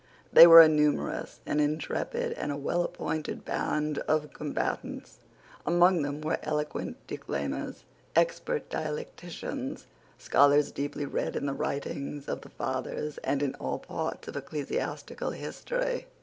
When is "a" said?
0.61-0.67, 2.51-2.57